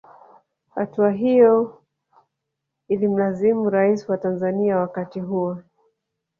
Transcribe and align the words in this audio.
Hatua 0.75 1.11
hiyo 1.11 1.81
ilimlazimu 2.87 3.69
rais 3.69 4.09
wa 4.09 4.17
Tanzanzia 4.17 4.77
wakati 4.77 5.19
huo 5.19 5.57